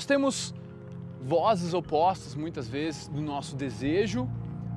Nós 0.00 0.06
temos 0.06 0.54
vozes 1.20 1.74
opostas 1.74 2.34
muitas 2.34 2.66
vezes 2.66 3.06
do 3.06 3.20
nosso 3.20 3.54
desejo 3.54 4.26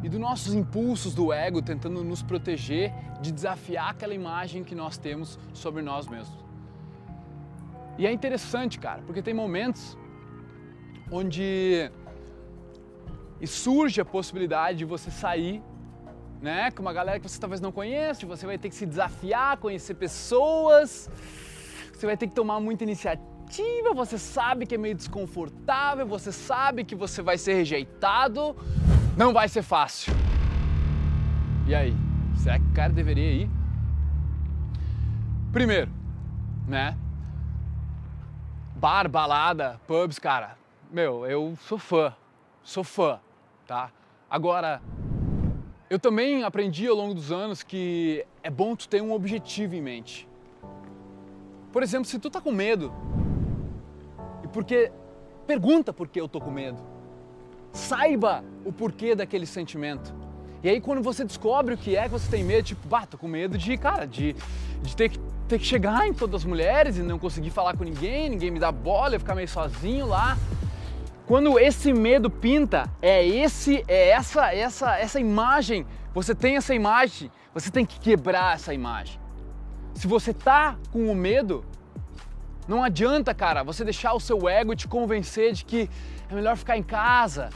e 0.04 0.10
dos 0.10 0.20
nossos 0.20 0.54
impulsos 0.54 1.16
do 1.16 1.32
ego 1.32 1.62
tentando 1.62 2.04
nos 2.04 2.22
proteger 2.22 2.94
de 3.22 3.32
desafiar 3.32 3.92
aquela 3.92 4.14
imagem 4.14 4.66
que 4.66 4.76
nós 4.76 4.98
temos 4.98 5.40
sobre 5.54 5.82
nós 5.82 6.10
mesmos. 6.10 6.38
E 7.98 8.06
é 8.06 8.12
interessante, 8.12 8.78
cara, 8.78 9.02
porque 9.04 9.22
tem 9.22 9.34
momentos 9.34 9.98
onde 11.10 11.90
surge 13.46 14.02
a 14.02 14.06
possibilidade 14.06 14.80
de 14.80 14.84
você 14.84 15.10
sair 15.10 15.64
né, 16.42 16.70
com 16.70 16.82
uma 16.82 16.92
galera 16.92 17.18
que 17.18 17.30
você 17.30 17.40
talvez 17.40 17.62
não 17.62 17.72
conheça, 17.72 18.26
você 18.26 18.46
vai 18.46 18.58
ter 18.58 18.68
que 18.68 18.76
se 18.76 18.86
desafiar, 18.86 19.56
conhecer 19.56 19.94
pessoas, 19.94 21.10
você 21.94 22.06
vai 22.06 22.18
ter 22.18 22.28
que 22.28 22.36
tomar 22.36 22.60
muita 22.60 22.84
iniciativa, 22.84 23.33
você 23.94 24.18
sabe 24.18 24.66
que 24.66 24.76
é 24.76 24.78
meio 24.78 24.96
desconfortável, 24.96 26.06
você 26.06 26.32
sabe 26.32 26.84
que 26.84 26.96
você 26.96 27.22
vai 27.22 27.38
ser 27.38 27.54
rejeitado, 27.54 28.56
não 29.16 29.32
vai 29.34 29.48
ser 29.48 29.62
fácil. 29.62 30.14
E 31.68 31.74
aí, 31.74 31.96
será 32.36 32.60
que 32.60 32.66
o 32.66 32.74
cara 32.74 32.92
deveria 32.92 33.32
ir? 33.32 33.50
Primeiro, 35.52 35.90
né? 36.68 36.98
Bar, 38.76 39.08
balada, 39.08 39.80
pubs, 39.88 40.20
cara. 40.20 40.58
Meu, 40.92 41.26
eu 41.26 41.56
sou 41.62 41.78
fã, 41.78 42.14
sou 42.62 42.84
fã, 42.84 43.20
tá? 43.66 43.92
Agora, 44.30 44.82
eu 45.90 45.98
também 45.98 46.44
aprendi 46.44 46.88
ao 46.88 46.96
longo 46.96 47.14
dos 47.14 47.32
anos 47.32 47.64
que 47.64 48.26
é 48.42 48.50
bom 48.50 48.76
tu 48.76 48.90
ter 48.90 49.02
um 49.02 49.14
objetivo 49.14 49.76
em 49.76 49.82
mente. 49.82 50.28
Por 51.72 51.82
exemplo, 51.82 52.06
se 52.06 52.20
tu 52.20 52.30
tá 52.30 52.42
com 52.42 52.52
medo, 52.52 52.94
porque 54.54 54.92
pergunta 55.46 55.92
por 55.92 56.08
que 56.08 56.22
eu 56.22 56.30
tô 56.30 56.40
com 56.40 56.52
medo. 56.52 56.78
Saiba 57.74 58.44
o 58.64 58.72
porquê 58.72 59.16
daquele 59.16 59.46
sentimento. 59.46 60.14
E 60.64 60.70
aí 60.70 60.80
quando 60.80 61.02
você 61.02 61.26
descobre 61.26 61.74
o 61.74 61.78
que 61.78 61.98
é 61.98 62.04
que 62.04 62.10
você 62.10 62.30
tem 62.30 62.44
medo, 62.44 62.64
tipo, 62.64 62.88
bah, 62.88 63.06
tô 63.06 63.18
com 63.18 63.28
medo 63.28 63.58
de, 63.58 63.76
cara, 63.78 64.06
de, 64.06 64.34
de 64.82 64.96
ter, 64.96 65.10
que, 65.10 65.20
ter 65.50 65.60
que 65.60 65.66
chegar 65.66 66.08
em 66.08 66.14
todas 66.14 66.42
as 66.42 66.46
mulheres 66.46 66.98
e 66.98 67.02
não 67.02 67.20
conseguir 67.20 67.50
falar 67.50 67.76
com 67.76 67.84
ninguém, 67.84 68.30
ninguém 68.30 68.52
me 68.52 68.60
dá 68.60 68.72
bola, 68.72 69.16
eu 69.16 69.20
ficar 69.20 69.36
meio 69.36 69.50
sozinho 69.50 70.06
lá. 70.06 70.38
Quando 71.26 71.58
esse 71.60 71.92
medo 71.92 72.30
pinta, 72.30 72.90
é 73.02 73.26
esse, 73.26 73.84
é 73.88 74.10
essa, 74.10 74.54
essa, 74.54 74.98
essa 74.98 75.20
imagem. 75.20 75.86
Você 76.14 76.36
tem 76.36 76.58
essa 76.58 76.76
imagem, 76.76 77.32
você 77.54 77.72
tem 77.72 77.86
que 77.86 78.00
quebrar 78.00 78.56
essa 78.56 78.74
imagem. 78.74 79.20
Se 79.96 80.08
você 80.08 80.34
tá 80.34 80.78
com 80.92 81.12
o 81.12 81.16
medo, 81.16 81.66
não 82.68 82.84
adianta, 82.84 83.34
cara, 83.34 83.64
você 83.64 83.84
deixar 83.84 84.14
o 84.14 84.20
seu 84.20 84.48
ego 84.48 84.76
te 84.76 84.88
convencer 84.88 85.54
de 85.54 85.66
que 85.66 85.90
é 86.30 86.34
melhor 86.36 86.56
ficar 86.56 86.78
em 86.78 86.84
casa, 86.84 87.50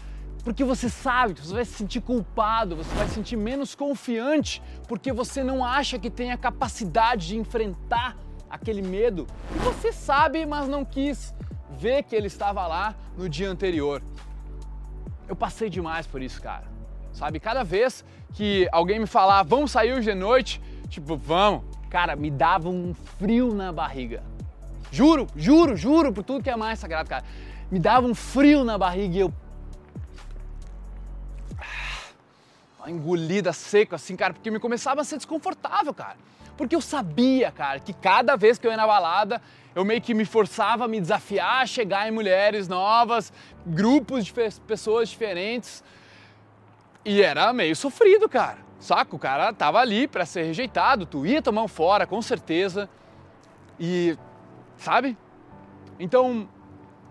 porque 0.44 0.64
você 0.64 0.90
sabe, 0.90 1.34
você 1.40 1.54
vai 1.54 1.66
se 1.66 1.74
sentir 1.74 2.02
culpado, 2.02 2.76
você 2.76 2.94
vai 2.96 3.08
se 3.08 3.16
sentir 3.16 3.36
menos 3.36 3.76
confiante, 3.76 4.62
porque 4.88 5.12
você 5.12 5.44
não 5.44 5.64
acha 5.64 5.98
que 5.98 6.10
tem 6.10 6.32
a 6.32 6.38
capacidade 6.38 7.28
de 7.28 7.38
enfrentar 7.38 8.18
aquele 8.50 8.82
medo. 8.82 9.28
E 9.56 9.60
você 9.60 9.92
sabe, 9.92 10.46
mas 10.46 10.68
não 10.68 10.86
quis 10.86 11.34
ver 11.70 12.04
que 12.04 12.16
ele 12.16 12.28
estava 12.28 12.66
lá 12.66 12.96
no 13.18 13.28
dia 13.28 13.50
anterior. 13.50 14.02
Eu 15.28 15.36
passei 15.36 15.70
demais 15.70 16.08
por 16.08 16.22
isso, 16.22 16.42
cara. 16.42 16.64
Sabe, 17.12 17.40
cada 17.40 17.64
vez 17.64 18.06
que 18.34 18.68
alguém 18.72 19.00
me 19.00 19.08
falar, 19.08 19.44
vamos 19.44 19.72
sair 19.72 19.94
hoje 19.94 20.12
de 20.12 20.16
noite, 20.16 20.62
tipo, 20.88 21.18
vamos, 21.18 21.64
cara, 21.90 22.16
me 22.16 22.30
dava 22.30 22.70
um 22.70 22.94
frio 22.94 23.54
na 23.54 23.72
barriga. 23.72 24.24
Juro, 24.92 25.28
juro, 25.36 25.76
juro 25.76 26.14
por 26.14 26.23
tudo 26.23 26.44
que 26.44 26.50
é 26.50 26.56
mais 26.56 26.80
sagrado, 26.80 27.10
cara. 27.10 27.23
Me 27.70 27.80
dava 27.80 28.08
um 28.08 28.16
frio 28.16 28.64
na 28.64 28.78
barriga 28.78 29.16
e 29.16 29.20
eu 29.20 29.34
engolida 32.89 33.52
seco 33.54 33.95
assim, 33.95 34.16
cara, 34.16 34.34
porque 34.34 34.50
me 34.50 34.60
começava 34.60 35.02
a 35.02 35.04
ser 35.04 35.17
desconfortável, 35.17 35.94
cara. 35.94 36.16
Porque 36.56 36.76
eu 36.76 36.82
sabia, 36.82 37.52
cara, 37.52 37.80
que 37.80 37.94
cada 37.94 38.36
vez 38.36 38.58
que 38.58 38.66
eu 38.66 38.72
ia 38.72 38.78
na 38.78 38.88
balada, 38.88 39.42
eu 39.76 39.86
meio 39.86 40.02
que 40.02 40.14
me 40.14 40.26
forçava 40.26 40.86
a 40.86 40.88
me 40.88 41.00
desafiar 41.00 41.61
a 41.61 41.66
chegar 41.66 42.08
em 42.08 42.11
mulheres 42.11 42.67
novas, 42.67 43.32
grupos 43.66 44.26
de 44.26 44.34
pessoas 44.66 45.10
diferentes. 45.10 45.84
E 47.06 47.22
era 47.22 47.54
meio 47.54 47.76
sofrido, 47.76 48.28
cara. 48.28 48.58
Saca? 48.80 49.16
O 49.16 49.20
cara 49.20 49.54
tava 49.54 49.80
ali 49.80 50.08
para 50.08 50.26
ser 50.26 50.44
rejeitado, 50.44 51.06
tu 51.06 51.26
ia 51.26 51.42
tomar 51.42 51.64
um 51.64 51.67
fora, 51.67 52.08
com 52.08 52.22
certeza. 52.22 52.90
E, 53.80 54.17
sabe? 54.77 55.17
Então, 55.99 56.48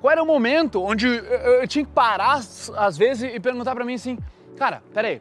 qual 0.00 0.12
era 0.12 0.22
o 0.22 0.26
momento 0.26 0.82
onde 0.82 1.06
eu 1.06 1.66
tinha 1.66 1.84
que 1.84 1.90
parar, 1.90 2.36
às 2.36 2.96
vezes, 2.96 3.34
e 3.34 3.40
perguntar 3.40 3.74
para 3.74 3.84
mim 3.84 3.94
assim: 3.94 4.18
cara, 4.56 4.82
peraí, 4.92 5.20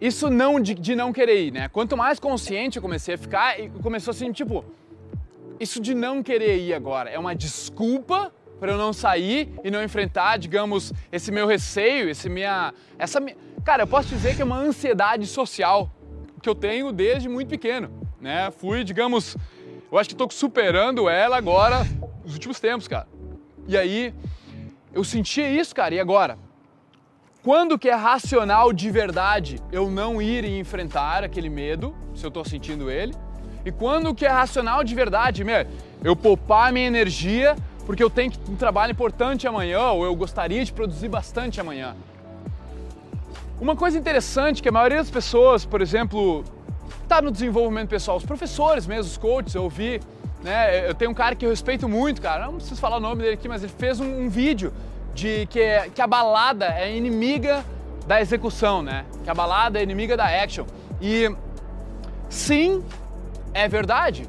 isso 0.00 0.30
não 0.30 0.60
de, 0.60 0.74
de, 0.74 0.94
não 0.94 1.12
querer 1.12 1.46
ir, 1.46 1.52
né? 1.52 1.68
Quanto 1.68 1.96
mais 1.96 2.18
consciente 2.18 2.76
eu 2.76 2.82
comecei 2.82 3.14
a 3.14 3.18
ficar, 3.18 3.56
começou 3.82 4.12
assim, 4.12 4.32
tipo, 4.32 4.64
isso 5.58 5.80
de 5.80 5.94
não 5.94 6.22
querer 6.22 6.58
ir 6.58 6.72
agora 6.72 7.10
é 7.10 7.18
uma 7.18 7.34
desculpa 7.34 8.32
para 8.58 8.72
eu 8.72 8.78
não 8.78 8.92
sair 8.92 9.52
e 9.64 9.70
não 9.70 9.82
enfrentar, 9.82 10.38
digamos, 10.38 10.92
esse 11.10 11.32
meu 11.32 11.46
receio, 11.46 12.08
esse 12.08 12.28
minha, 12.28 12.74
essa, 12.98 13.20
cara, 13.64 13.82
eu 13.82 13.86
posso 13.86 14.08
dizer 14.08 14.36
que 14.36 14.42
é 14.42 14.44
uma 14.44 14.58
ansiedade 14.58 15.26
social 15.26 15.90
que 16.42 16.48
eu 16.48 16.54
tenho 16.54 16.92
desde 16.92 17.28
muito 17.28 17.48
pequeno, 17.48 17.90
né? 18.20 18.50
Fui, 18.50 18.84
digamos, 18.84 19.36
eu 19.90 19.98
acho 19.98 20.08
que 20.08 20.14
estou 20.14 20.30
superando 20.30 21.08
ela 21.08 21.36
agora 21.36 21.86
nos 22.24 22.34
últimos 22.34 22.60
tempos, 22.60 22.86
cara. 22.86 23.08
E 23.66 23.76
aí 23.76 24.14
eu 24.92 25.02
sentia 25.02 25.48
isso, 25.50 25.74
cara. 25.74 25.94
E 25.94 26.00
agora? 26.00 26.38
Quando 27.42 27.78
que 27.78 27.88
é 27.88 27.94
racional 27.94 28.72
de 28.72 28.90
verdade 28.90 29.58
eu 29.72 29.90
não 29.90 30.20
ir 30.20 30.44
e 30.44 30.58
enfrentar 30.58 31.24
aquele 31.24 31.48
medo, 31.48 31.94
se 32.14 32.24
eu 32.24 32.28
estou 32.28 32.44
sentindo 32.44 32.90
ele? 32.90 33.14
E 33.64 33.72
quando 33.72 34.14
que 34.14 34.26
é 34.26 34.28
racional 34.28 34.84
de 34.84 34.94
verdade, 34.94 35.42
meu, 35.42 35.66
eu 36.04 36.14
poupar 36.14 36.72
minha 36.72 36.86
energia 36.86 37.56
porque 37.86 38.02
eu 38.02 38.10
tenho 38.10 38.32
um 38.48 38.56
trabalho 38.56 38.92
importante 38.92 39.48
amanhã 39.48 39.90
ou 39.90 40.04
eu 40.04 40.14
gostaria 40.14 40.64
de 40.64 40.72
produzir 40.72 41.08
bastante 41.08 41.60
amanhã? 41.60 41.96
Uma 43.60 43.74
coisa 43.74 43.98
interessante 43.98 44.62
que 44.62 44.68
a 44.68 44.72
maioria 44.72 44.98
das 44.98 45.10
pessoas, 45.10 45.66
por 45.66 45.82
exemplo, 45.82 46.44
está 47.10 47.20
no 47.20 47.32
desenvolvimento 47.32 47.88
pessoal, 47.88 48.16
os 48.16 48.24
professores 48.24 48.86
mesmo, 48.86 49.10
os 49.10 49.16
coaches, 49.16 49.52
eu 49.56 49.64
ouvi, 49.64 50.00
né, 50.44 50.88
eu 50.88 50.94
tenho 50.94 51.10
um 51.10 51.14
cara 51.14 51.34
que 51.34 51.44
eu 51.44 51.50
respeito 51.50 51.88
muito, 51.88 52.22
cara, 52.22 52.46
não 52.46 52.54
preciso 52.54 52.80
falar 52.80 52.98
o 52.98 53.00
nome 53.00 53.22
dele 53.22 53.34
aqui, 53.34 53.48
mas 53.48 53.64
ele 53.64 53.72
fez 53.76 53.98
um, 53.98 54.26
um 54.26 54.28
vídeo 54.28 54.72
de 55.12 55.44
que, 55.46 55.58
é, 55.58 55.90
que 55.90 56.00
a 56.00 56.06
balada 56.06 56.66
é 56.66 56.96
inimiga 56.96 57.64
da 58.06 58.20
execução, 58.20 58.80
né? 58.80 59.04
Que 59.24 59.30
a 59.30 59.34
balada 59.34 59.80
é 59.80 59.82
inimiga 59.82 60.16
da 60.16 60.24
action. 60.24 60.64
E 61.00 61.34
sim, 62.28 62.84
é 63.52 63.66
verdade. 63.66 64.28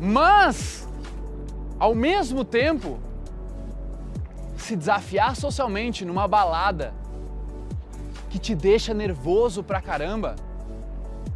Mas, 0.00 0.88
ao 1.78 1.94
mesmo 1.94 2.44
tempo, 2.44 2.98
se 4.56 4.74
desafiar 4.74 5.36
socialmente 5.36 6.02
numa 6.02 6.26
balada 6.26 6.94
que 8.30 8.38
te 8.38 8.54
deixa 8.54 8.94
nervoso 8.94 9.62
pra 9.62 9.82
caramba, 9.82 10.34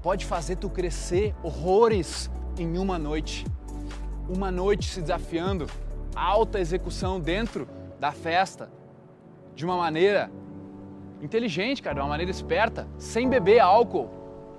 pode 0.02 0.26
fazer 0.26 0.56
tu 0.56 0.68
crescer 0.68 1.34
horrores 1.42 2.30
em 2.58 2.78
uma 2.78 2.98
noite. 2.98 3.46
Uma 4.28 4.50
noite 4.50 4.88
se 4.88 5.00
desafiando, 5.00 5.66
alta 6.14 6.60
execução 6.60 7.20
dentro 7.20 7.68
da 7.98 8.12
festa 8.12 8.70
de 9.54 9.64
uma 9.64 9.76
maneira 9.76 10.30
inteligente, 11.20 11.82
cara, 11.82 11.94
de 11.94 12.00
uma 12.00 12.08
maneira 12.08 12.30
esperta, 12.30 12.88
sem 12.98 13.28
beber 13.28 13.60
álcool, 13.60 14.10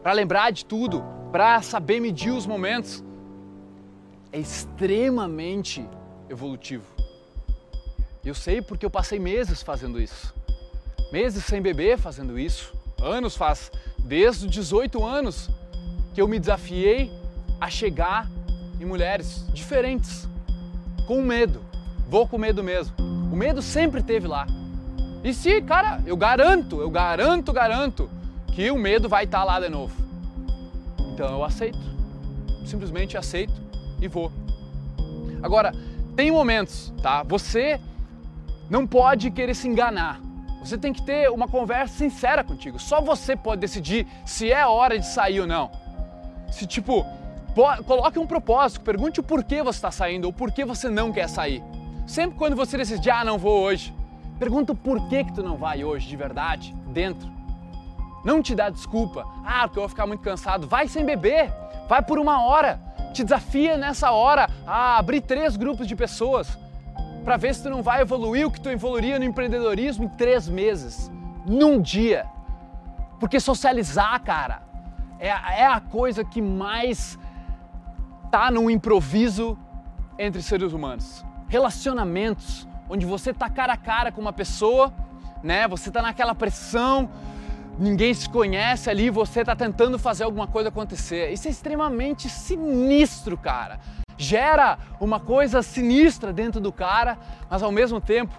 para 0.01 0.13
lembrar 0.13 0.51
de 0.51 0.65
tudo, 0.65 1.03
para 1.31 1.61
saber 1.61 1.99
medir 1.99 2.31
os 2.31 2.45
momentos. 2.45 3.03
É 4.31 4.39
extremamente 4.39 5.87
evolutivo. 6.29 6.85
Eu 8.23 8.33
sei 8.33 8.61
porque 8.61 8.85
eu 8.85 8.89
passei 8.89 9.19
meses 9.19 9.61
fazendo 9.61 9.99
isso. 9.99 10.33
Meses 11.11 11.43
sem 11.43 11.61
beber 11.61 11.97
fazendo 11.97 12.39
isso. 12.39 12.73
Anos 13.01 13.35
faz, 13.35 13.69
desde 14.03 14.45
os 14.45 14.51
18 14.51 15.03
anos, 15.03 15.49
que 16.13 16.21
eu 16.21 16.27
me 16.27 16.39
desafiei 16.39 17.11
a 17.59 17.69
chegar 17.69 18.29
em 18.79 18.85
mulheres 18.85 19.45
diferentes, 19.53 20.27
com 21.07 21.21
medo. 21.21 21.61
Vou 22.09 22.27
com 22.27 22.37
medo 22.37 22.63
mesmo. 22.63 22.93
O 23.31 23.35
medo 23.35 23.61
sempre 23.61 24.03
teve 24.03 24.27
lá. 24.27 24.45
E 25.23 25.33
se, 25.33 25.61
cara, 25.61 26.01
eu 26.05 26.17
garanto, 26.17 26.81
eu 26.81 26.89
garanto, 26.89 27.53
garanto 27.53 28.09
que 28.47 28.69
o 28.69 28.77
medo 28.77 29.07
vai 29.07 29.23
estar 29.23 29.39
tá 29.39 29.43
lá 29.43 29.59
de 29.59 29.69
novo. 29.69 29.95
Então 31.13 31.29
eu 31.29 31.43
aceito. 31.43 31.79
Simplesmente 32.65 33.17
aceito 33.17 33.53
e 34.01 34.07
vou. 34.07 34.31
Agora, 35.41 35.73
tem 36.15 36.29
momentos, 36.29 36.93
tá? 37.01 37.23
Você 37.23 37.79
não 38.69 38.85
pode 38.85 39.31
querer 39.31 39.55
se 39.55 39.67
enganar. 39.67 40.19
Você 40.63 40.77
tem 40.77 40.93
que 40.93 41.01
ter 41.01 41.29
uma 41.29 41.47
conversa 41.47 41.93
sincera 41.95 42.43
contigo. 42.43 42.79
Só 42.79 43.01
você 43.01 43.35
pode 43.35 43.59
decidir 43.59 44.07
se 44.25 44.51
é 44.51 44.65
hora 44.65 44.97
de 44.97 45.05
sair 45.05 45.41
ou 45.41 45.47
não. 45.47 45.69
Se 46.49 46.65
tipo, 46.65 47.05
coloque 47.85 48.17
um 48.17 48.25
propósito, 48.25 48.81
pergunte 48.81 49.19
o 49.19 49.23
porquê 49.23 49.61
você 49.61 49.77
está 49.77 49.91
saindo 49.91 50.25
ou 50.25 50.33
por 50.33 50.51
que 50.51 50.63
você 50.63 50.87
não 50.89 51.11
quer 51.11 51.27
sair. 51.27 51.61
Sempre 52.07 52.37
quando 52.37 52.55
você 52.55 52.77
decide, 52.77 53.09
ah, 53.09 53.25
não 53.25 53.37
vou 53.37 53.61
hoje, 53.61 53.93
pergunta 54.39 54.73
por 54.73 55.07
que 55.09 55.25
que 55.25 55.33
tu 55.33 55.43
não 55.43 55.57
vai 55.57 55.83
hoje, 55.83 56.07
de 56.07 56.15
verdade, 56.15 56.73
dentro. 56.87 57.29
Não 58.23 58.41
te 58.41 58.55
dá 58.55 58.69
desculpa, 58.69 59.27
ah, 59.45 59.67
porque 59.67 59.79
eu 59.79 59.83
vou 59.83 59.89
ficar 59.89 60.07
muito 60.07 60.21
cansado. 60.21 60.65
Vai 60.65 60.87
sem 60.87 61.03
beber, 61.03 61.51
vai 61.89 62.01
por 62.01 62.17
uma 62.17 62.45
hora. 62.45 62.79
Te 63.13 63.23
desafia 63.23 63.77
nessa 63.77 64.11
hora 64.11 64.49
a 64.65 64.97
abrir 64.97 65.21
três 65.21 65.57
grupos 65.57 65.87
de 65.87 65.95
pessoas 65.95 66.57
para 67.23 67.37
ver 67.37 67.55
se 67.55 67.63
tu 67.63 67.69
não 67.69 67.81
vai 67.81 68.01
evoluir 68.01 68.45
o 68.45 68.51
que 68.51 68.59
tu 68.59 68.69
evoluiria 68.69 69.17
no 69.17 69.25
empreendedorismo 69.25 70.05
em 70.05 70.09
três 70.09 70.49
meses, 70.49 71.11
num 71.45 71.81
dia. 71.81 72.25
Porque 73.19 73.39
socializar, 73.39 74.21
cara, 74.21 74.61
é, 75.19 75.29
é 75.29 75.65
a 75.65 75.79
coisa 75.79 76.23
que 76.23 76.41
mais 76.41 77.17
tá 78.29 78.51
no 78.51 78.69
improviso 78.69 79.57
entre 80.19 80.41
seres 80.41 80.73
humanos. 80.73 81.23
Relacionamentos, 81.47 82.67
onde 82.89 83.05
você 83.05 83.33
tá 83.33 83.49
cara 83.49 83.73
a 83.73 83.77
cara 83.77 84.11
com 84.11 84.19
uma 84.19 84.33
pessoa, 84.33 84.93
né? 85.41 85.67
Você 85.67 85.89
tá 85.91 86.01
naquela 86.01 86.35
pressão, 86.35 87.09
ninguém 87.79 88.13
se 88.13 88.29
conhece 88.29 88.89
ali, 88.89 89.09
você 89.09 89.43
tá 89.43 89.55
tentando 89.55 89.97
fazer 89.97 90.23
alguma 90.25 90.47
coisa 90.47 90.69
acontecer. 90.69 91.31
Isso 91.31 91.47
é 91.47 91.51
extremamente 91.51 92.29
sinistro, 92.29 93.37
cara. 93.37 93.79
Gera 94.17 94.77
uma 94.99 95.19
coisa 95.19 95.61
sinistra 95.61 96.31
dentro 96.31 96.61
do 96.61 96.71
cara, 96.71 97.17
mas 97.49 97.63
ao 97.63 97.71
mesmo 97.71 97.99
tempo 97.99 98.33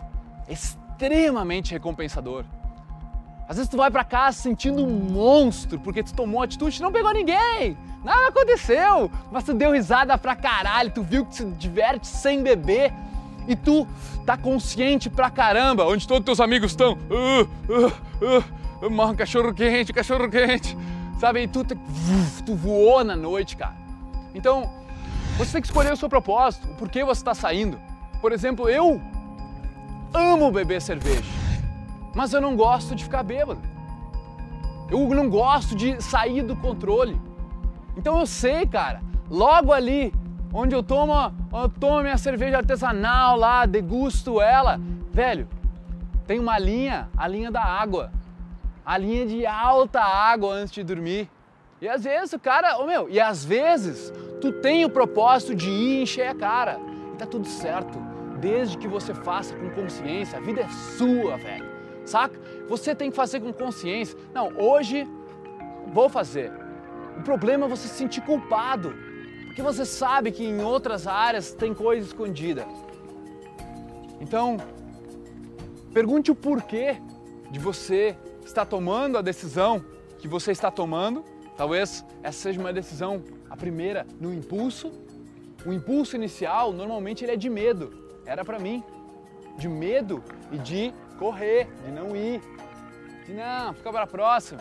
extremamente 0.49 1.73
recompensador. 1.73 2.45
Às 3.49 3.57
vezes 3.57 3.71
tu 3.71 3.77
vai 3.77 3.91
para 3.91 4.05
casa 4.05 4.39
sentindo 4.39 4.85
um 4.85 4.91
monstro 4.91 5.79
porque 5.79 6.03
tu 6.03 6.15
tomou 6.15 6.43
atitude 6.43 6.81
não 6.81 6.93
pegou 6.93 7.13
ninguém. 7.13 7.77
Nada 8.03 8.29
aconteceu, 8.29 9.11
mas 9.31 9.45
tu 9.45 9.55
deu 9.55 9.73
risada 9.73 10.17
pra 10.19 10.37
caralho, 10.37 10.91
tu 10.91 11.03
viu 11.03 11.25
que 11.25 11.35
se 11.37 11.45
diverte 11.45 12.07
sem 12.07 12.43
beber 12.43 12.93
e 13.47 13.55
tu 13.55 13.87
tá 14.25 14.37
consciente 14.37 15.11
pra 15.11 15.31
caramba. 15.31 15.87
Onde 15.87 16.07
todos 16.07 16.25
teus 16.25 16.41
amigos 16.41 16.73
estão? 16.73 16.99
Uh, 17.11 17.49
uh, 17.73 19.11
uh, 19.11 19.15
cachorro 19.17 19.53
quente, 19.53 19.93
cachorro 19.93 20.29
quente. 20.29 20.77
Sabe? 21.19 21.43
E 21.43 21.49
tu, 21.49 21.65
tu 21.65 22.55
voou 22.55 23.05
na 23.05 23.17
noite, 23.17 23.57
cara. 23.57 23.75
Então, 24.35 24.71
você 25.37 25.53
tem 25.53 25.61
que 25.61 25.69
escolher 25.69 25.93
o 25.93 25.97
seu 25.97 26.09
propósito, 26.09 26.69
o 26.69 26.75
porquê 26.75 27.05
você 27.05 27.21
está 27.21 27.35
saindo. 27.35 27.79
Por 28.21 28.33
exemplo, 28.33 28.69
eu 28.69 29.01
amo 30.13 30.51
beber 30.51 30.81
cerveja 30.81 31.45
mas 32.15 32.33
eu 32.33 32.41
não 32.41 32.57
gosto 32.57 32.95
de 32.95 33.05
ficar 33.05 33.23
bêbado. 33.23 33.61
Eu 34.91 35.09
não 35.09 35.29
gosto 35.29 35.75
de 35.75 36.01
sair 36.01 36.43
do 36.43 36.55
controle. 36.55 37.21
Então 37.97 38.19
eu 38.21 38.27
sei, 38.27 38.67
cara, 38.67 39.03
logo 39.29 39.73
ali 39.73 40.15
onde 40.53 40.75
eu 40.75 40.83
tomo, 40.83 41.13
eu 41.53 41.69
tomo 41.69 42.01
minha 42.03 42.17
cerveja 42.17 42.59
artesanal 42.59 43.37
lá, 43.37 43.67
degusto 43.67 44.41
ela, 44.41 44.81
velho, 45.13 45.49
tem 46.27 46.39
uma 46.39 46.59
linha, 46.59 47.09
a 47.17 47.27
linha 47.27 47.51
da 47.51 47.63
água. 47.63 48.13
A 48.87 48.97
linha 48.97 49.27
de 49.27 49.45
alta 49.47 50.01
água 50.01 50.55
antes 50.55 50.75
de 50.75 50.85
dormir. 50.85 51.29
E 51.85 51.89
às 51.89 52.03
vezes 52.03 52.33
o 52.33 52.39
cara, 52.39 52.79
oh 52.79 52.87
meu, 52.87 53.09
e 53.09 53.21
às 53.21 53.45
vezes 53.45 54.13
tu 54.41 54.51
tem 54.53 54.85
o 54.85 54.91
propósito 54.91 55.55
de 55.55 55.71
ir 55.71 56.03
encher 56.03 56.29
a 56.29 56.35
cara. 56.35 56.81
E 57.13 57.17
tá 57.17 57.27
tudo 57.27 57.47
certo, 57.47 57.99
desde 58.41 58.77
que 58.79 58.89
você 58.89 59.15
faça 59.15 59.55
com 59.55 59.71
consciência. 59.71 60.39
A 60.39 60.41
vida 60.41 60.63
é 60.63 60.69
sua, 60.97 61.37
velho 61.37 61.75
saca? 62.05 62.39
Você 62.69 62.95
tem 62.95 63.11
que 63.11 63.17
fazer 63.17 63.41
com 63.41 63.53
consciência. 63.53 64.19
Não, 64.33 64.53
hoje 64.57 65.07
vou 65.93 66.09
fazer. 66.09 66.53
O 67.19 67.23
problema 67.23 67.67
é 67.67 67.69
você 67.69 67.89
se 67.89 67.95
sentir 67.95 68.21
culpado, 68.23 68.95
porque 69.47 69.63
você 69.63 69.85
sabe 69.85 70.33
que 70.33 70.45
em 70.45 70.63
outras 70.63 71.07
áreas 71.07 71.53
tem 71.53 71.73
coisa 71.73 72.07
escondida. 72.07 72.67
Então, 74.21 74.57
pergunte 75.93 76.31
o 76.31 76.35
porquê 76.35 76.97
de 77.51 77.59
você 77.59 78.17
estar 78.45 78.67
tomando 78.67 79.17
a 79.17 79.23
decisão 79.23 79.85
que 80.19 80.27
você 80.27 80.53
está 80.53 80.71
tomando. 80.71 81.25
Talvez 81.57 82.05
essa 82.23 82.39
seja 82.39 82.61
uma 82.61 82.73
decisão, 82.73 83.23
a 83.49 83.57
primeira, 83.57 84.07
no 84.21 84.33
impulso. 84.33 84.93
O 85.65 85.73
impulso 85.73 86.17
inicial, 86.17 86.73
normalmente, 86.73 87.25
ele 87.25 87.33
é 87.33 87.37
de 87.37 87.49
medo. 87.49 87.93
Era 88.27 88.45
para 88.45 88.59
mim. 88.59 88.83
De 89.57 89.69
medo 89.69 90.23
e 90.51 90.59
de 90.59 90.93
correr, 91.19 91.69
de 91.85 91.93
não 91.93 92.17
ir, 92.17 92.43
de 93.25 93.33
não, 93.33 93.73
fica 93.73 93.91
para 93.93 94.03
a 94.03 94.07
próxima. 94.07 94.61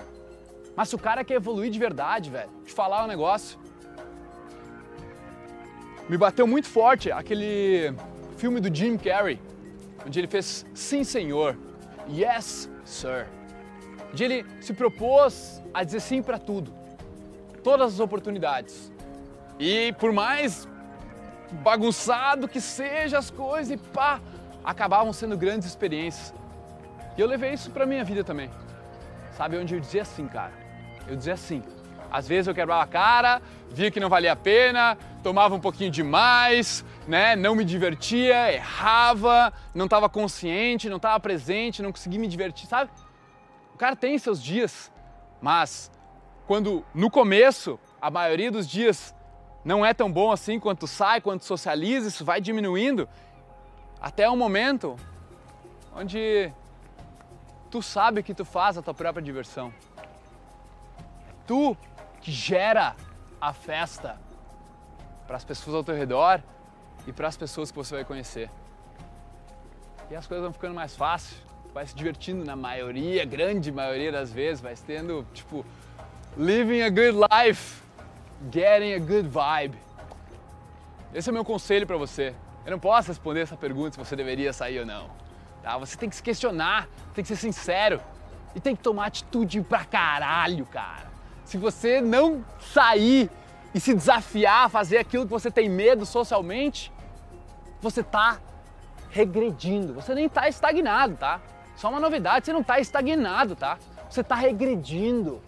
Mas 0.76 0.90
se 0.90 0.96
o 0.96 1.00
cara 1.00 1.24
quer 1.24 1.36
evoluir 1.36 1.72
de 1.72 1.80
verdade, 1.80 2.30
velho, 2.30 2.50
te 2.66 2.72
falar 2.72 3.04
um 3.04 3.08
negócio. 3.08 3.60
Me 6.08 6.18
bateu 6.18 6.46
muito 6.46 6.68
forte 6.68 7.12
aquele 7.12 7.94
filme 8.38 8.60
do 8.60 8.74
Jim 8.74 8.98
Carrey, 8.98 9.40
onde 10.06 10.20
ele 10.20 10.28
fez 10.28 10.66
Sim 10.74 11.04
Senhor, 11.04 11.58
Yes 12.10 12.70
Sir. 12.84 13.28
Onde 14.12 14.24
ele 14.24 14.46
se 14.62 14.74
propôs 14.74 15.62
a 15.74 15.84
dizer 15.84 16.02
sim 16.02 16.22
para 16.22 16.38
tudo, 16.38 16.74
todas 17.64 17.94
as 17.94 18.00
oportunidades. 18.00 18.92
E 19.60 19.94
por 19.94 20.12
mais 20.12 20.68
bagunçado 21.52 22.48
que 22.48 22.60
seja 22.60 23.18
as 23.18 23.30
coisas, 23.30 23.72
e 23.72 23.78
pá, 23.78 24.20
acabavam 24.64 25.14
sendo 25.14 25.38
grandes 25.38 25.68
experiências. 25.68 26.34
E 27.18 27.22
eu 27.22 27.28
levei 27.28 27.54
isso 27.54 27.70
pra 27.70 27.86
minha 27.86 28.04
vida 28.04 28.24
também. 28.24 28.50
Sabe, 29.38 29.58
onde 29.58 29.76
eu 29.76 29.80
dizia 29.80 30.02
assim, 30.02 30.28
cara. 30.28 30.52
Eu 31.08 31.16
dizia 31.16 31.34
assim. 31.34 31.62
Às 32.12 32.28
vezes 32.28 32.48
eu 32.48 32.54
quebrava 32.54 32.84
a 32.84 32.88
cara, 32.88 33.42
via 33.72 33.90
que 33.90 34.00
não 34.00 34.08
valia 34.08 34.34
a 34.34 34.36
pena, 34.36 34.96
tomava 35.24 35.56
um 35.56 35.60
pouquinho 35.60 35.90
demais, 35.90 36.86
né? 37.08 37.36
Não 37.36 37.56
me 37.56 37.66
divertia, 37.66 38.54
errava, 38.54 39.52
não 39.74 39.86
estava 39.86 40.08
consciente, 40.08 40.90
não 40.90 40.98
estava 40.98 41.20
presente, 41.20 41.82
não 41.82 41.92
conseguia 41.92 42.20
me 42.20 42.28
divertir, 42.28 42.68
sabe? 42.68 42.92
O 43.74 43.78
cara 43.78 43.96
tem 43.96 44.16
seus 44.20 44.42
dias, 44.42 44.92
mas 45.42 45.92
quando 46.48 46.86
no 46.94 47.10
começo, 47.10 47.80
a 48.02 48.10
maioria 48.12 48.52
dos 48.52 48.68
dias 48.68 49.16
não 49.64 49.86
é 49.86 49.94
tão 49.94 50.12
bom 50.12 50.32
assim 50.32 50.60
quanto 50.60 50.88
sai, 50.88 51.22
quanto 51.22 51.46
socializa, 51.46 52.08
isso 52.08 52.26
vai 52.26 52.42
diminuindo 52.42 53.08
até 54.02 54.30
o 54.30 54.36
momento 54.36 54.98
onde 55.96 56.52
Tu 57.74 57.82
sabe 57.82 58.22
que 58.22 58.36
tu 58.36 58.46
faz 58.46 58.78
a 58.78 58.84
tua 58.84 58.94
própria 58.94 59.20
diversão. 59.20 59.74
Tu 61.48 61.76
que 62.22 62.32
gera 62.32 62.96
a 63.42 63.52
festa 63.52 64.22
para 65.26 65.38
as 65.38 65.44
pessoas 65.44 65.78
ao 65.78 65.84
teu 65.84 65.96
redor 65.96 66.40
e 67.08 67.12
para 67.12 67.28
as 67.28 67.36
pessoas 67.36 67.72
que 67.72 67.76
você 67.76 67.96
vai 67.96 68.06
conhecer. 68.06 68.48
E 70.08 70.16
as 70.16 70.28
coisas 70.28 70.44
vão 70.44 70.54
ficando 70.54 70.76
mais 70.76 70.96
fáceis, 70.96 71.42
vai 71.74 71.88
se 71.88 71.96
divertindo 71.96 72.46
na 72.46 72.56
maioria, 72.56 73.26
grande 73.26 73.72
maioria 73.72 74.12
das 74.12 74.32
vezes, 74.32 74.62
vai 74.62 74.76
tendo 74.76 75.26
tipo 75.34 75.66
living 76.38 76.82
a 76.82 76.90
good 76.90 77.16
life, 77.32 77.82
getting 78.52 78.94
a 78.94 79.00
good 79.00 79.28
vibe. 79.30 79.78
Esse 81.14 81.30
é 81.30 81.32
o 81.32 81.34
meu 81.34 81.46
conselho 81.46 81.86
para 81.86 81.98
você. 81.98 82.34
Eu 82.66 82.72
não 82.72 82.80
posso 82.80 83.10
responder 83.10 83.42
essa 83.42 83.56
pergunta 83.56 83.92
se 83.92 84.00
você 84.00 84.16
deveria 84.16 84.52
sair 84.52 84.80
ou 84.80 84.86
não. 84.86 85.10
Tá? 85.62 85.78
Você 85.78 85.96
tem 85.96 86.10
que 86.10 86.16
se 86.16 86.24
questionar, 86.24 86.88
tem 87.14 87.24
que 87.24 87.28
ser 87.28 87.36
sincero 87.36 88.02
e 88.56 88.60
tem 88.60 88.76
que 88.76 88.82
tomar 88.82 89.08
atitude 89.08 89.62
pra 89.62 89.86
caralho, 89.86 90.66
cara. 90.66 91.12
Se 91.46 91.58
você 91.58 92.02
não 92.02 92.44
sair 92.60 93.30
e 93.74 93.80
se 93.80 93.94
desafiar 93.94 94.66
a 94.66 94.70
fazer 94.70 94.98
aquilo 94.98 95.26
que 95.26 95.32
você 95.32 95.52
tem 95.52 95.70
medo 95.70 96.06
socialmente, 96.06 96.92
você 97.80 98.02
tá 98.02 98.40
regredindo. 99.10 99.94
Você 99.94 100.16
nem 100.16 100.28
tá 100.28 100.48
estagnado, 100.48 101.16
tá? 101.16 101.42
Só 101.76 101.90
uma 101.90 102.00
novidade, 102.00 102.46
você 102.46 102.54
não 102.54 102.64
tá 102.64 102.80
estagnado, 102.80 103.56
tá? 103.56 103.78
Você 104.10 104.24
tá 104.24 104.36
regredindo, 104.36 105.42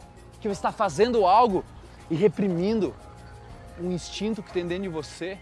que 0.48 0.52
está 0.54 0.72
fazendo 0.72 1.26
algo 1.26 1.66
e 2.08 2.16
reprimindo 2.16 2.94
um 3.80 3.92
instinto 3.92 4.44
que 4.44 4.54
tem 4.54 4.68
dentro 4.68 4.84
de 4.84 4.90
você 4.90 5.40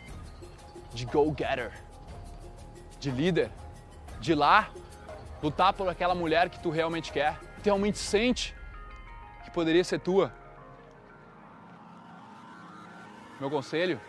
de 0.93 1.05
go-getter, 1.05 1.73
de 2.99 3.11
líder, 3.11 3.51
de 4.21 4.31
ir 4.31 4.35
lá, 4.35 4.69
lutar 5.41 5.73
por 5.73 5.89
aquela 5.89 6.15
mulher 6.15 6.49
que 6.49 6.57
tu 6.59 6.69
realmente 6.69 7.11
quer, 7.11 7.37
que 7.57 7.65
realmente 7.65 7.97
sente 7.97 8.55
que 9.43 9.51
poderia 9.51 9.83
ser 9.83 9.99
tua. 9.99 10.31
Meu 13.41 13.49
conselho: 13.49 13.99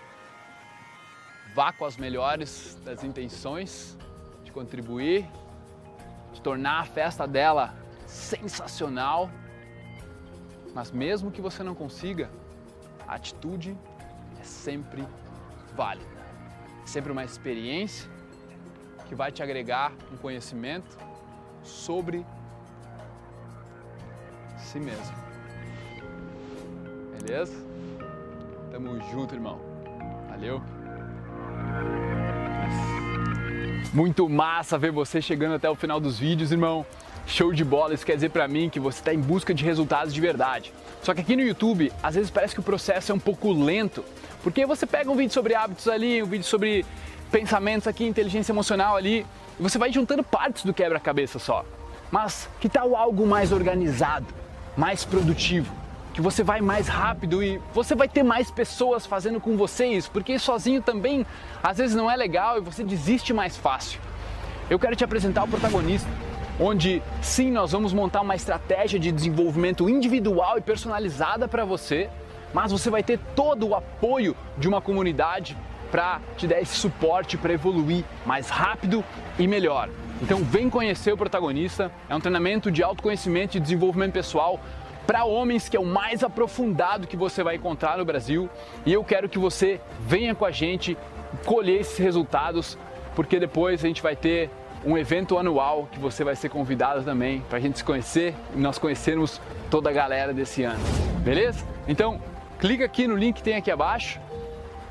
vá 1.54 1.72
com 1.72 1.84
as 1.84 1.96
melhores 1.96 2.78
das 2.84 3.02
intenções 3.02 3.98
de 4.44 4.52
contribuir, 4.52 5.28
de 6.32 6.40
tornar 6.40 6.80
a 6.80 6.84
festa 6.84 7.26
dela 7.26 7.74
sensacional. 8.06 9.28
Mas 10.74 10.90
mesmo 10.90 11.30
que 11.30 11.40
você 11.40 11.62
não 11.62 11.74
consiga, 11.74 12.28
a 13.06 13.14
atitude 13.14 13.76
é 14.40 14.44
sempre 14.44 15.06
válida. 15.76 16.06
É 16.82 16.86
sempre 16.86 17.12
uma 17.12 17.24
experiência 17.24 18.10
que 19.06 19.14
vai 19.14 19.30
te 19.30 19.42
agregar 19.42 19.92
um 20.12 20.16
conhecimento 20.16 20.98
sobre 21.62 22.26
si 24.58 24.80
mesmo. 24.80 25.14
Beleza? 27.20 27.54
Tamo 28.70 29.00
junto, 29.12 29.34
irmão. 29.34 29.60
Valeu. 30.28 30.60
Muito 33.92 34.28
massa 34.28 34.76
ver 34.76 34.90
você 34.90 35.22
chegando 35.22 35.54
até 35.54 35.70
o 35.70 35.76
final 35.76 36.00
dos 36.00 36.18
vídeos, 36.18 36.50
irmão. 36.50 36.84
Show 37.26 37.52
de 37.52 37.64
bola, 37.64 37.94
isso 37.94 38.04
quer 38.04 38.14
dizer 38.14 38.30
para 38.30 38.46
mim 38.46 38.68
que 38.68 38.78
você 38.78 38.98
está 38.98 39.14
em 39.14 39.20
busca 39.20 39.54
de 39.54 39.64
resultados 39.64 40.12
de 40.12 40.20
verdade. 40.20 40.72
Só 41.02 41.14
que 41.14 41.20
aqui 41.20 41.34
no 41.34 41.42
YouTube, 41.42 41.92
às 42.02 42.14
vezes 42.14 42.30
parece 42.30 42.54
que 42.54 42.60
o 42.60 42.62
processo 42.62 43.12
é 43.12 43.14
um 43.14 43.18
pouco 43.18 43.52
lento, 43.52 44.04
porque 44.42 44.66
você 44.66 44.86
pega 44.86 45.10
um 45.10 45.16
vídeo 45.16 45.32
sobre 45.32 45.54
hábitos 45.54 45.88
ali, 45.88 46.22
um 46.22 46.26
vídeo 46.26 46.44
sobre 46.44 46.84
pensamentos 47.30 47.88
aqui, 47.88 48.06
inteligência 48.06 48.52
emocional 48.52 48.94
ali, 48.94 49.26
e 49.58 49.62
você 49.62 49.78
vai 49.78 49.90
juntando 49.90 50.22
partes 50.22 50.64
do 50.64 50.74
quebra-cabeça 50.74 51.38
só. 51.38 51.64
Mas 52.10 52.48
que 52.60 52.68
tal 52.68 52.94
algo 52.94 53.26
mais 53.26 53.52
organizado, 53.52 54.26
mais 54.76 55.04
produtivo? 55.04 55.74
Que 56.12 56.20
você 56.20 56.44
vai 56.44 56.60
mais 56.60 56.86
rápido 56.86 57.42
e 57.42 57.60
você 57.72 57.94
vai 57.94 58.08
ter 58.08 58.22
mais 58.22 58.50
pessoas 58.50 59.04
fazendo 59.04 59.40
com 59.40 59.56
você 59.56 59.86
isso, 59.86 60.10
porque 60.10 60.38
sozinho 60.38 60.80
também 60.80 61.26
às 61.62 61.78
vezes 61.78 61.96
não 61.96 62.08
é 62.08 62.14
legal 62.14 62.58
e 62.58 62.60
você 62.60 62.84
desiste 62.84 63.32
mais 63.32 63.56
fácil. 63.56 63.98
Eu 64.70 64.78
quero 64.78 64.94
te 64.94 65.02
apresentar 65.02 65.42
o 65.42 65.48
protagonista, 65.48 66.08
onde 66.58 67.02
sim 67.20 67.50
nós 67.50 67.72
vamos 67.72 67.92
montar 67.92 68.20
uma 68.20 68.36
estratégia 68.36 68.98
de 68.98 69.10
desenvolvimento 69.10 69.88
individual 69.88 70.58
e 70.58 70.60
personalizada 70.60 71.48
para 71.48 71.64
você, 71.64 72.08
mas 72.52 72.70
você 72.70 72.90
vai 72.90 73.02
ter 73.02 73.18
todo 73.34 73.68
o 73.68 73.74
apoio 73.74 74.36
de 74.56 74.68
uma 74.68 74.80
comunidade 74.80 75.56
para 75.90 76.20
te 76.36 76.46
dar 76.46 76.60
esse 76.60 76.76
suporte 76.76 77.36
para 77.36 77.52
evoluir 77.52 78.04
mais 78.24 78.48
rápido 78.48 79.04
e 79.38 79.46
melhor. 79.46 79.88
Então 80.22 80.38
vem 80.42 80.70
conhecer 80.70 81.12
o 81.12 81.16
protagonista, 81.16 81.90
é 82.08 82.14
um 82.14 82.20
treinamento 82.20 82.70
de 82.70 82.82
autoconhecimento 82.82 83.56
e 83.56 83.60
desenvolvimento 83.60 84.12
pessoal 84.12 84.60
para 85.06 85.24
homens 85.24 85.68
que 85.68 85.76
é 85.76 85.80
o 85.80 85.84
mais 85.84 86.24
aprofundado 86.24 87.06
que 87.06 87.16
você 87.16 87.42
vai 87.42 87.56
encontrar 87.56 87.98
no 87.98 88.04
Brasil, 88.04 88.48
e 88.86 88.92
eu 88.92 89.04
quero 89.04 89.28
que 89.28 89.38
você 89.38 89.80
venha 90.00 90.34
com 90.34 90.44
a 90.44 90.50
gente 90.50 90.96
colher 91.44 91.80
esses 91.80 91.98
resultados, 91.98 92.78
porque 93.14 93.38
depois 93.38 93.84
a 93.84 93.86
gente 93.86 94.02
vai 94.02 94.16
ter 94.16 94.50
um 94.84 94.98
evento 94.98 95.38
anual 95.38 95.88
que 95.90 95.98
você 95.98 96.22
vai 96.22 96.36
ser 96.36 96.48
convidado 96.48 97.02
também 97.02 97.40
para 97.48 97.58
a 97.58 97.60
gente 97.60 97.78
se 97.78 97.84
conhecer 97.84 98.34
e 98.54 98.58
nós 98.58 98.78
conhecermos 98.78 99.40
toda 99.70 99.90
a 99.90 99.92
galera 99.92 100.32
desse 100.32 100.62
ano. 100.62 100.82
Beleza? 101.20 101.64
Então, 101.88 102.20
clica 102.58 102.84
aqui 102.84 103.06
no 103.06 103.16
link 103.16 103.36
que 103.36 103.42
tem 103.42 103.56
aqui 103.56 103.70
abaixo. 103.70 104.20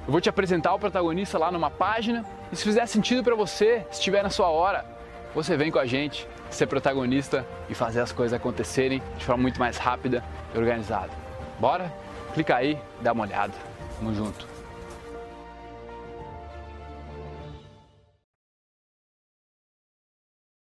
Eu 0.05 0.12
vou 0.12 0.19
te 0.19 0.29
apresentar 0.29 0.73
o 0.73 0.79
protagonista 0.79 1.38
lá 1.38 1.51
numa 1.51 1.69
página. 1.69 2.25
E 2.51 2.55
se 2.55 2.63
fizer 2.63 2.85
sentido 2.88 3.23
para 3.23 3.35
você, 3.35 3.85
se 3.91 4.00
estiver 4.00 4.23
na 4.23 4.29
sua 4.29 4.50
hora, 4.50 4.85
você 5.33 5.55
vem 5.55 5.71
com 5.71 5.79
a 5.79 5.85
gente 5.85 6.27
ser 6.50 6.67
protagonista 6.67 7.45
e 7.69 7.73
fazer 7.73 8.01
as 8.01 8.12
coisas 8.12 8.33
acontecerem 8.33 9.01
de 9.17 9.25
forma 9.25 9.41
muito 9.41 9.59
mais 9.59 9.77
rápida 9.77 10.23
e 10.53 10.57
organizada. 10.57 11.12
Bora? 11.59 11.91
Clica 12.33 12.55
aí, 12.55 12.77
dá 13.01 13.12
uma 13.12 13.23
olhada. 13.23 13.53
Tamo 13.97 14.13
junto. 14.13 14.52